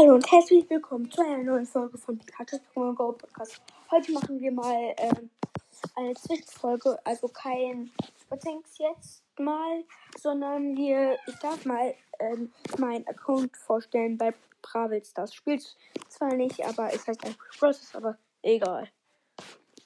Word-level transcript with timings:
Hallo 0.00 0.14
und 0.14 0.32
herzlich 0.32 0.64
willkommen 0.70 1.10
zu 1.10 1.20
einer 1.20 1.42
neuen 1.42 1.66
Folge 1.66 1.98
von 1.98 2.16
Pikachu 2.16 2.56
Pokémon 2.74 2.94
Go 2.94 3.12
Podcast. 3.12 3.60
Heute 3.90 4.12
machen 4.12 4.40
wir 4.40 4.50
mal 4.50 4.94
ähm, 4.96 5.28
eine 5.94 6.14
Zwischenfolge, 6.14 6.98
also 7.04 7.28
kein 7.28 7.90
Spazings 8.18 8.78
jetzt 8.78 9.22
mal, 9.38 9.84
sondern 10.16 10.74
wir, 10.74 11.18
ich 11.26 11.34
darf 11.40 11.66
mal 11.66 11.94
ähm, 12.18 12.50
meinen 12.78 13.06
Account 13.08 13.54
vorstellen 13.58 14.16
bei 14.16 14.32
Bravel 14.62 15.04
Stars. 15.04 15.34
Spielt 15.34 15.76
zwar 16.08 16.32
nicht, 16.32 16.64
aber 16.64 16.90
es 16.94 17.06
heißt 17.06 17.22
einfach 17.22 17.50
Process, 17.58 17.94
aber 17.94 18.16
egal. 18.40 18.88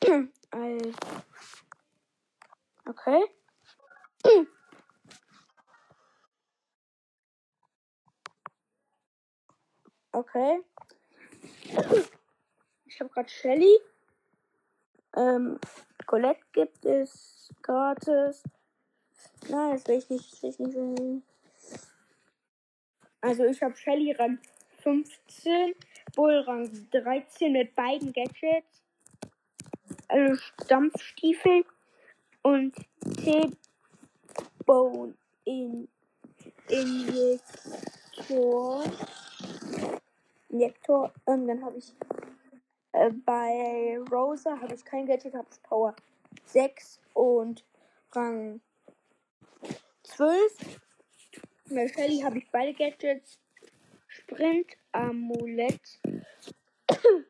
okay. 2.86 3.24
Okay. 10.14 10.62
Ich 12.86 13.00
habe 13.00 13.10
gerade 13.10 13.28
Shelly. 13.28 13.78
Ähm, 15.16 15.58
Colette 16.06 16.40
gibt 16.52 16.84
es 16.84 17.52
gratis. 17.60 18.44
Nein, 19.48 19.72
das 19.72 19.88
will 19.88 19.98
ich 19.98 20.08
nicht. 20.08 20.32
Das 20.32 20.44
will 20.44 20.50
ich 20.50 20.58
nicht 20.60 20.72
sehen. 20.72 21.24
Also 23.22 23.44
ich 23.44 23.60
habe 23.60 23.74
Shelly 23.74 24.12
Rang 24.12 24.38
15, 24.84 25.74
Bull 26.14 26.44
Rang 26.46 26.70
13 26.92 27.50
mit 27.50 27.74
beiden 27.74 28.12
Gadgets. 28.12 28.84
Also 30.06 30.40
Stampfstiefel 30.62 31.64
und 32.42 32.76
T-Bone 33.16 33.56
in 35.44 35.88
Injektor. 36.68 37.40
Injektor. 40.54 41.12
Und 41.24 41.48
dann 41.48 41.64
habe 41.64 41.78
ich 41.78 41.92
äh, 42.92 43.10
bei 43.10 43.98
Rosa 44.10 44.60
habe 44.60 44.74
ich 44.74 44.84
kein 44.84 45.04
Gadget, 45.06 45.34
habe 45.34 45.48
ich 45.50 45.62
Power 45.64 45.96
6 46.44 47.00
und 47.12 47.64
Rang 48.12 48.60
12. 50.04 50.80
Bei 51.70 51.88
Shelly 51.88 52.20
habe 52.20 52.38
ich 52.38 52.48
beide 52.52 52.72
Gadgets. 52.72 53.40
Sprint, 54.06 54.76
Amulett 54.92 56.00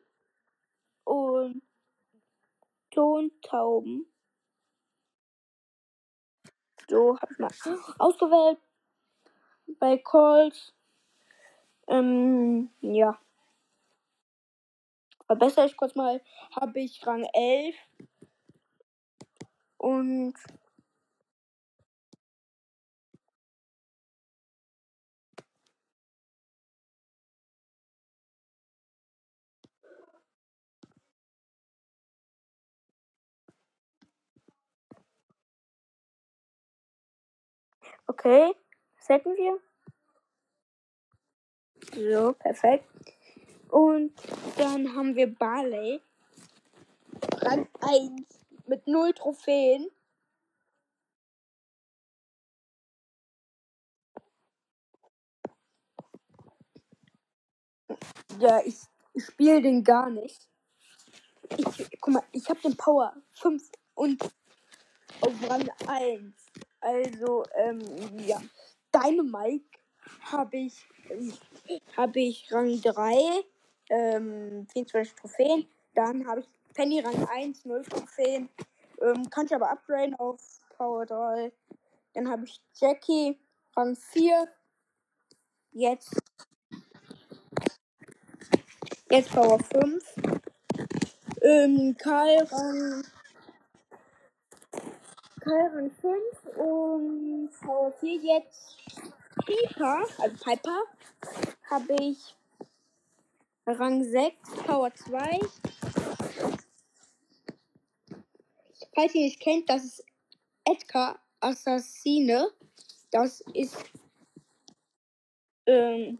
und 1.05 1.63
Tontauben. 2.91 4.05
So 6.87 7.19
habe 7.19 7.33
ich 7.33 7.39
mal 7.39 7.51
ausgewählt. 7.97 8.59
Bei 9.79 9.97
Calls. 9.97 10.75
Ähm, 11.87 12.69
ja. 12.81 13.17
Verbessere 15.27 15.67
ich 15.67 15.77
kurz 15.77 15.93
mal. 15.95 16.19
Habe 16.55 16.79
ich 16.79 17.05
Rang 17.05 17.25
11. 17.33 17.75
Und 19.77 20.33
okay. 38.07 38.53
Hätten 39.07 39.35
wir? 39.37 39.59
So, 41.95 42.33
perfekt. 42.33 42.85
Und 43.69 44.13
dann 44.57 44.93
haben 44.95 45.15
wir 45.15 45.33
Barley. 45.33 46.01
Rang 47.37 47.67
1 47.79 48.21
mit 48.67 48.85
0 48.85 49.13
Trophäen. 49.13 49.89
Ja, 58.39 58.61
ich, 58.65 58.75
ich 59.13 59.25
spiele 59.25 59.61
den 59.61 59.83
gar 59.83 60.09
nicht. 60.09 60.49
Ich, 61.57 62.01
guck 62.01 62.13
mal, 62.13 62.23
ich 62.33 62.49
habe 62.49 62.59
den 62.59 62.75
Power 62.75 63.15
5 63.33 63.63
und 63.93 64.21
auf 65.21 65.49
Rang 65.49 65.69
1. 65.87 66.35
Also, 66.81 67.43
ähm, 67.55 67.79
ja. 68.19 68.41
Dynamite 68.93 69.65
habe 70.21 70.57
ich, 70.57 70.85
habe 71.97 72.19
ich 72.19 72.51
Rang 72.51 72.81
3, 72.81 73.43
ähm, 73.89 74.67
24 74.71 75.15
Trophäen. 75.15 75.67
Dann 75.93 76.27
habe 76.27 76.41
ich 76.41 76.47
Penny 76.73 76.99
Rang 76.99 77.27
1, 77.27 77.65
0 77.65 77.83
Trophäen. 77.83 78.49
Ähm, 79.01 79.29
kann 79.29 79.45
ich 79.45 79.55
aber 79.55 79.69
upgraden 79.69 80.15
auf 80.15 80.41
Power 80.77 81.05
3. 81.05 81.51
Dann 82.13 82.29
habe 82.29 82.45
ich 82.45 82.61
Jackie 82.73 83.37
Rang 83.75 83.95
4. 83.95 84.47
Jetzt. 85.71 86.15
Jetzt 89.09 89.31
Power 89.31 89.59
5. 89.59 90.03
Ähm, 91.41 91.95
Karl 91.97 92.37
Rang. 92.51 93.03
Karl 95.41 95.67
Rang 95.75 95.91
5 95.91 96.57
und 96.57 97.49
Power 97.61 97.91
4 97.99 98.15
jetzt. 98.15 98.77
Piper, 99.45 100.07
also 100.17 100.35
Piper, 100.43 100.81
habe 101.69 101.95
ich 102.01 102.35
Rang 103.67 104.03
6, 104.03 104.35
Power 104.65 104.93
2. 104.93 105.39
Falls 108.95 109.13
ihr 109.13 109.21
nicht 109.21 109.39
kennt, 109.39 109.69
das 109.69 109.83
ist 109.83 110.05
Edgar 110.63 111.19
Assassine. 111.39 112.49
Das 113.11 113.41
ist, 113.53 113.77
ähm, 115.67 116.17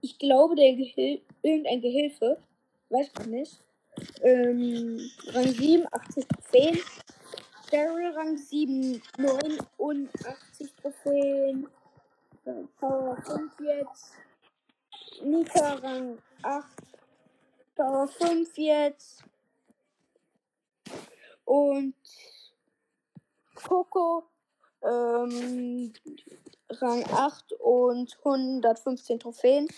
ich 0.00 0.18
glaube, 0.18 0.56
der 0.56 0.74
Gehil 0.74 1.22
irgendein 1.42 1.80
Gehilfe. 1.80 2.38
Weiß 2.90 3.10
ich 3.18 3.26
nicht. 3.26 3.60
Ähm, 4.22 5.00
Rang 5.28 5.52
7, 5.52 5.86
80 5.90 6.28
Trophäen. 6.28 6.78
Daryl 7.70 8.12
Rang 8.12 8.36
7, 8.36 9.02
89 9.16 10.74
Trophäen. 10.80 11.66
Power 12.44 13.16
5 13.22 13.60
jetzt. 13.60 14.12
Nika 15.22 15.74
Rang 15.74 16.18
8, 16.42 16.66
Power 17.74 18.06
5 18.08 18.58
jetzt. 18.58 19.24
Und 21.44 21.94
Coco 23.54 24.24
ähm, 24.82 25.92
Rang 26.68 27.04
8 27.04 27.52
und 27.60 28.18
115 28.18 29.20
Trophäen. 29.20 29.68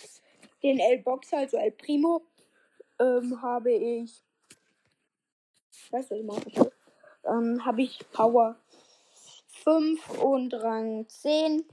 Den 0.62 0.80
El 0.80 0.98
Boxer, 1.02 1.38
also 1.38 1.58
El 1.58 1.72
Primo, 1.72 2.22
ähm, 2.98 3.40
habe 3.42 3.72
ich. 3.72 4.24
Weißt 5.90 6.10
du, 6.10 6.14
was 6.16 6.46
ich 6.46 6.56
mache? 6.56 6.72
Ähm, 7.24 7.64
habe 7.64 7.82
ich 7.82 7.98
Power 8.10 8.56
5 9.64 10.22
und 10.22 10.54
Rang 10.54 11.08
10. 11.08 11.64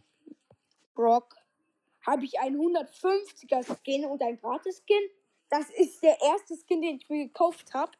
Brock 0.93 1.35
habe 2.05 2.25
ich 2.25 2.39
einen 2.39 2.57
150er 2.57 3.63
Skin 3.63 4.05
und 4.05 4.21
ein 4.21 4.39
Gratis-Skin. 4.39 5.09
Das 5.49 5.69
ist 5.69 6.01
der 6.03 6.19
erste 6.21 6.55
Skin, 6.55 6.81
den 6.81 6.97
ich 6.97 7.09
mir 7.09 7.27
gekauft 7.27 7.73
habe. 7.73 7.91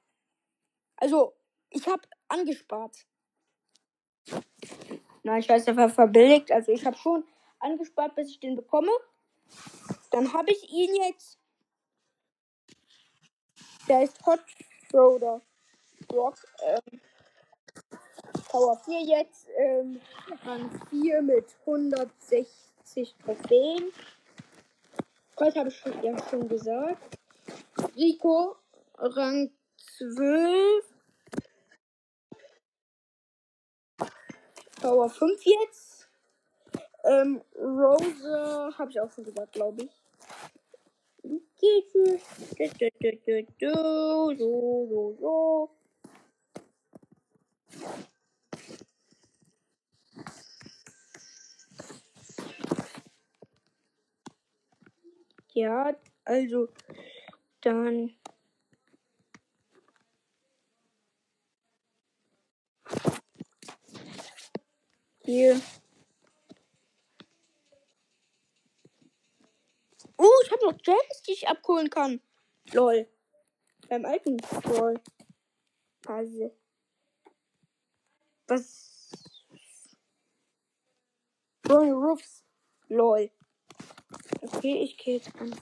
Also, 0.97 1.33
ich 1.69 1.87
habe 1.87 2.01
angespart. 2.27 3.05
Nein, 5.23 5.39
ich 5.39 5.49
weiß, 5.49 5.65
der 5.65 5.77
war 5.77 5.89
verbilligt. 5.89 6.51
Also, 6.51 6.71
ich 6.71 6.85
habe 6.85 6.97
schon 6.97 7.23
angespart, 7.59 8.15
bis 8.15 8.29
ich 8.29 8.39
den 8.39 8.55
bekomme. 8.55 8.91
Dann 10.11 10.33
habe 10.33 10.51
ich 10.51 10.69
ihn 10.69 10.95
jetzt. 10.95 11.39
Der 13.87 14.03
ist 14.03 14.25
Hot 14.25 14.43
Schroeder. 14.89 15.41
Rock. 16.11 16.35
Ähm, 16.65 17.01
Power 18.49 18.79
4 18.85 19.01
jetzt. 19.01 19.47
Ähm, 19.57 20.01
Rang 20.43 20.69
4 20.89 21.21
mit 21.21 21.55
160 21.61 22.72
Trophäen. 23.23 23.91
Heute 25.39 25.59
habe 25.59 25.69
ich 25.69 25.77
schon, 25.77 26.03
ja 26.03 26.17
schon 26.29 26.47
gesagt. 26.47 27.17
Rico, 27.95 28.55
Rang 28.97 29.51
12. 29.97 30.85
Power 34.81 35.09
5 35.09 35.41
jetzt. 35.45 36.09
Ähm, 37.05 37.41
Rose 37.55 38.73
habe 38.77 38.91
ich 38.91 38.99
auch 38.99 39.11
schon 39.11 39.23
gesagt, 39.23 39.53
glaube 39.53 39.83
ich. 39.83 39.91
So, 43.59 44.35
so, 44.37 45.17
so. 45.19 45.82
Ja, 55.53 55.95
also 56.25 56.67
dann. 57.61 58.15
Hier. 65.19 65.61
Oh, 70.17 70.27
ich 70.43 70.51
habe 70.51 70.65
noch 70.65 70.77
Gems, 70.79 71.21
die 71.27 71.33
ich 71.33 71.47
abholen 71.47 71.89
kann. 71.89 72.19
Lol. 72.71 73.07
Beim 73.89 74.05
alten 74.05 74.37
Lol. 74.63 74.99
Phase. 76.01 76.51
Was? 78.47 79.11
Roofs. 81.69 82.43
Lol. 82.87 83.29
Okay, 84.41 84.83
ich 84.83 84.97
gehe 84.97 85.17
jetzt 85.17 85.31
an 85.39 85.53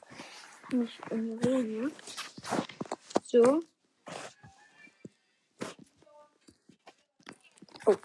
mich 0.74 1.00
umwählen, 1.10 1.84
ja? 1.84 1.90
So. 3.24 3.62
Oh. 7.86 7.96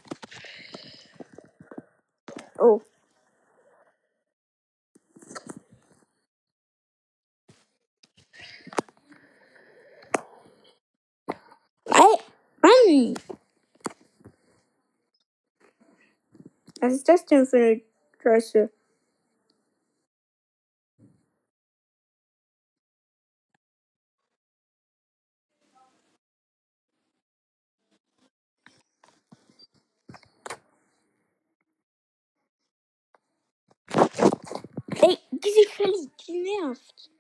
Oh. 2.59 2.83
Mann! 12.87 13.15
Was 16.81 16.93
ist 16.93 17.09
das 17.09 17.25
denn 17.27 17.47
für 17.47 17.57
eine 17.57 17.83
Scheiße? 18.23 18.71
Ey, 35.03 35.19
diese 35.31 35.69
Shelly, 35.71 36.11
die 36.67 36.69
nervt. 36.69 37.11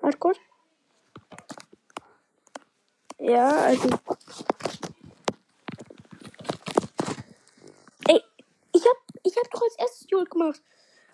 Warte 0.00 0.18
kurz. 0.18 0.38
Ja, 3.18 3.48
also. 3.50 3.88
Ey, 8.08 8.22
ich 8.72 8.82
hab, 8.82 8.96
ich 9.22 9.36
hab 9.36 9.50
doch 9.50 9.62
als 9.62 9.76
erstes 9.78 10.10
Jolt 10.10 10.30
gemacht. 10.30 10.62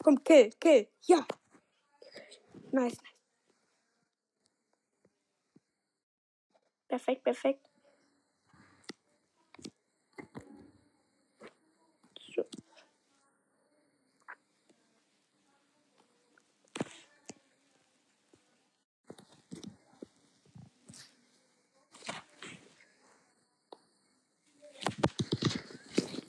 Komm, 0.03 0.23
kill, 0.23 0.51
kill. 0.61 0.89
Ja. 1.03 1.27
Nice, 2.71 2.97
nice. 3.03 3.16
Perfekt, 6.89 7.23
perfekt. 7.25 7.61
So. 12.35 12.45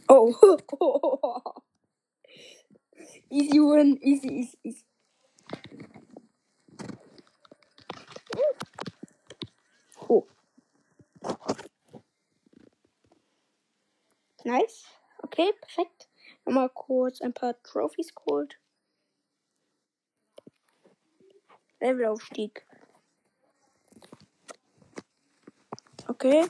Oh. 0.10 0.58
easy 3.32 3.68
win, 3.68 4.00
easy, 4.04 4.30
easy, 4.30 4.60
easy. 4.64 4.87
Nice. 14.48 14.86
Okay, 15.24 15.52
perfekt. 15.60 16.08
Nochmal 16.46 16.70
kurz 16.70 17.20
ein 17.20 17.34
paar 17.34 17.62
Trophies 17.64 18.16
geholt. 18.16 18.58
Levelaufstieg. 21.82 22.66
Okay. 26.08 26.48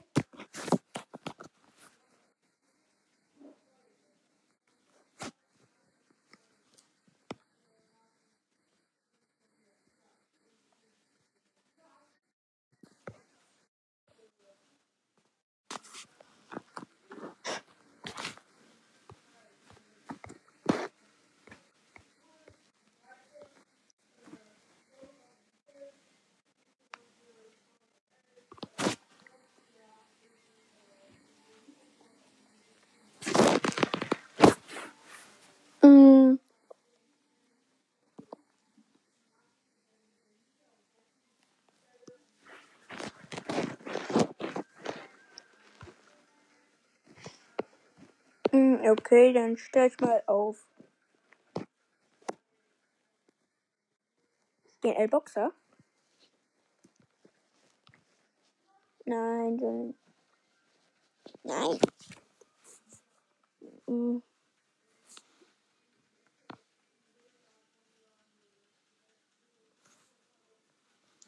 Okay, 48.57 49.33
dann 49.33 49.55
stell 49.55 49.87
ich 49.87 49.99
mal 49.99 50.23
auf 50.25 50.67
den 54.83 54.93
L-Boxer. 54.95 55.51
Nein, 59.05 59.57
dann. 59.59 59.93
Nein. 61.43 61.79
Mm. 63.85 64.23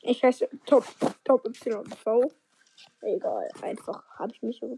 Ich 0.01 0.24
heiße 0.24 0.50
Top, 0.65 0.84
Top 1.24 1.48
YV. 1.48 2.32
Egal, 3.01 3.50
einfach 3.62 4.03
habe 4.18 4.32
ich 4.34 4.42
mich 4.42 4.58
so. 4.60 4.77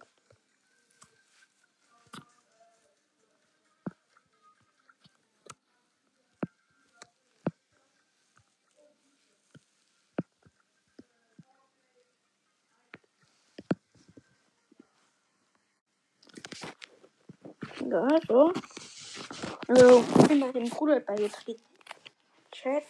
Ja, 17.92 18.08
so. 18.26 18.54
Also, 19.68 20.02
bin 20.26 20.40
meinem 20.40 20.70
Bruder 20.70 21.02
beigetreten. 21.02 21.62
Chat. 22.50 22.86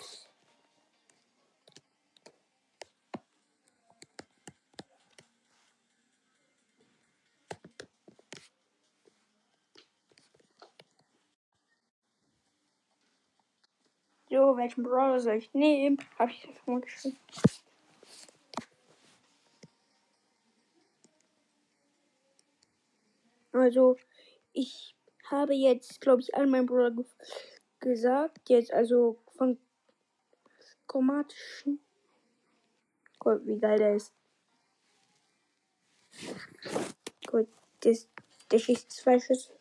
So, 14.30 14.56
welchen 14.56 14.84
Brawler 14.84 15.20
soll 15.20 15.38
ich 15.38 15.52
nehmen? 15.56 15.98
Habe 16.20 16.30
ich 16.30 16.48
das 16.48 16.68
mal 16.68 16.80
geschrieben. 16.80 17.18
Also, 23.52 23.98
ich 24.54 24.96
habe 25.30 25.54
jetzt, 25.54 26.02
glaube 26.02 26.22
ich, 26.22 26.36
all 26.36 26.48
meinen 26.48 26.66
Bruder 26.66 26.92
ge 26.92 27.06
gesagt. 27.80 28.50
Jetzt 28.50 28.72
also 28.72 29.18
von 29.38 29.58
chromatischen. 30.88 31.80
Gott, 33.20 33.46
wie 33.46 33.60
geil 33.60 33.78
der 33.78 33.96
ist. 33.96 34.14
Gut, 37.28 37.48
das, 37.80 38.08
der 38.52 38.60
schießt 38.60 38.92
zwei 38.92 39.20
Schüsse. 39.20 39.54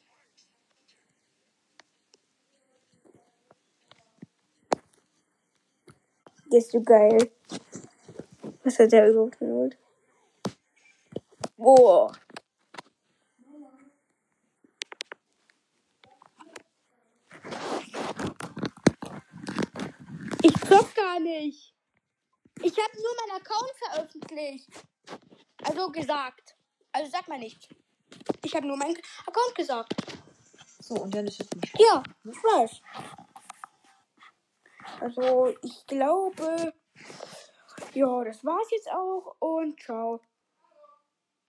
Der 6.50 6.58
ist 6.58 6.72
so 6.72 6.82
geil. 6.82 7.30
Was 8.64 8.78
hat 8.80 8.90
der 8.90 9.08
überhaupt 9.08 9.38
geholt? 9.38 9.78
Boah. 11.56 12.12
Ich 20.42 20.54
zock 20.68 20.94
gar 20.94 21.19
nicht. 21.30 21.74
Ich 22.62 22.72
habe 22.78 22.96
nur 22.96 23.14
meinen 23.20 23.40
Account 23.40 23.70
veröffentlicht. 23.78 24.70
Also 25.62 25.90
gesagt. 25.90 26.56
Also 26.92 27.10
sag 27.10 27.28
mal 27.28 27.38
nicht. 27.38 27.68
Ich 28.44 28.54
habe 28.54 28.66
nur 28.66 28.76
meinen 28.76 28.96
Account 29.26 29.54
gesagt. 29.54 29.94
So, 30.80 30.94
und 30.94 31.14
dann 31.14 31.26
ist 31.26 31.38
jetzt 31.38 31.54
nicht. 31.54 31.78
Ja, 31.78 32.02
ich 32.24 32.36
weiß. 32.36 32.82
Also, 35.00 35.54
ich 35.62 35.86
glaube, 35.86 36.74
ja, 37.94 38.24
das 38.24 38.44
war's 38.44 38.70
jetzt 38.70 38.90
auch 38.90 39.36
und 39.38 39.80
ciao. 39.80 40.20